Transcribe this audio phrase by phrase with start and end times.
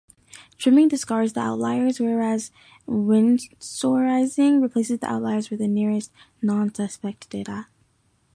[0.57, 2.49] Trimming discards the outliers whereas
[2.87, 7.67] Winsorising replaces the outliers with the nearest "nonsuspect" data.